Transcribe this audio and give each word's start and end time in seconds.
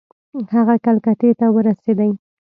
هغه 0.55 0.75
کلکتې 0.85 1.29
ته 1.39 1.45
ورسېدی. 1.55 2.11